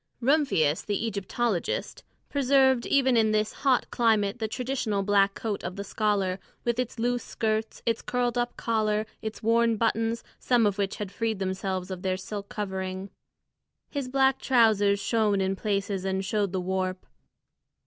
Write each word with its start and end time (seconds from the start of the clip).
Rumphius, 0.19 0.83
the 0.83 1.05
Egyptologist, 1.05 2.03
preserved 2.27 2.87
even 2.87 3.15
in 3.15 3.29
this 3.31 3.53
hot 3.61 3.91
climate 3.91 4.39
the 4.39 4.47
traditional 4.47 5.03
black 5.03 5.35
coat 5.35 5.63
of 5.63 5.75
the 5.75 5.83
scholar 5.83 6.39
with 6.63 6.79
its 6.79 6.97
loose 6.97 7.23
skirts, 7.23 7.83
its 7.85 8.01
curled 8.01 8.35
up 8.35 8.57
collar, 8.57 9.05
its 9.21 9.43
worn 9.43 9.77
buttons, 9.77 10.23
some 10.39 10.65
of 10.65 10.79
which 10.79 10.95
had 10.95 11.11
freed 11.11 11.37
themselves 11.37 11.91
of 11.91 12.01
their 12.01 12.17
silk 12.17 12.49
covering. 12.49 13.11
His 13.91 14.09
black 14.09 14.39
trousers 14.39 14.99
shone 14.99 15.39
in 15.39 15.55
places 15.55 16.03
and 16.03 16.25
showed 16.25 16.51
the 16.51 16.61
warp. 16.61 17.05